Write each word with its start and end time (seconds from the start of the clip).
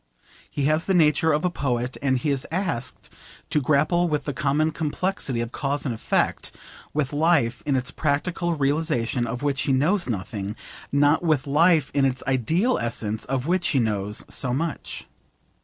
He 0.49 0.63
has 0.63 0.85
the 0.85 0.95
nature 0.95 1.31
of 1.31 1.43
the 1.43 1.51
poet, 1.51 1.95
and 2.01 2.17
he 2.17 2.31
is 2.31 2.47
asked 2.49 3.07
to 3.51 3.61
grapple 3.61 4.07
with 4.07 4.25
the 4.25 4.33
common 4.33 4.71
complexity 4.71 5.41
of 5.41 5.51
cause 5.51 5.85
and 5.85 5.93
effect, 5.93 6.51
with 6.91 7.13
life 7.13 7.61
in 7.67 7.75
its 7.75 7.91
practical 7.91 8.55
realisation, 8.55 9.27
of 9.27 9.43
which 9.43 9.61
he 9.61 9.71
knows 9.71 10.09
nothing, 10.09 10.55
not 10.91 11.21
with 11.21 11.45
life 11.45 11.91
in 11.93 12.03
its 12.05 12.23
ideal 12.25 12.79
essence, 12.79 13.25
of 13.25 13.45
which 13.45 13.67
he 13.67 13.79
knows 13.79 14.25
so 14.27 14.55
much. 14.55 15.05